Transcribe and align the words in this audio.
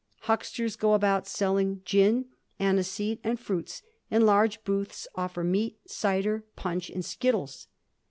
Hucksters 0.21 0.75
go 0.75 0.93
about 0.95 1.27
selling 1.27 1.81
gin, 1.85 2.25
aniseed, 2.59 3.19
and 3.23 3.39
fruits, 3.39 3.83
and 4.09 4.25
large 4.25 4.63
booths 4.63 5.07
offer 5.13 5.43
meat, 5.43 5.77
cider, 5.85 6.43
punch, 6.55 6.89
and 6.89 7.05
skittles. 7.05 7.67